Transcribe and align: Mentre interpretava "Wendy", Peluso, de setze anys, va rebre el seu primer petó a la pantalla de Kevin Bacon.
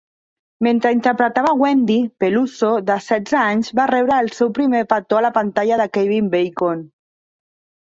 Mentre 0.67 0.91
interpretava 0.95 1.51
"Wendy", 1.59 1.97
Peluso, 2.23 2.71
de 2.87 2.95
setze 3.09 3.39
anys, 3.43 3.71
va 3.81 3.87
rebre 3.93 4.19
el 4.25 4.33
seu 4.41 4.51
primer 4.61 4.83
petó 4.95 5.21
a 5.23 5.25
la 5.29 5.33
pantalla 5.39 5.81
de 5.85 5.89
Kevin 6.01 6.35
Bacon. 6.35 6.85